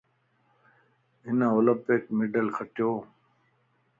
ھن 1.25 1.39
اولمپڪ 1.51 2.03
مڊل 2.17 2.47
کٽيو 2.57 2.89
وَ 2.95 2.99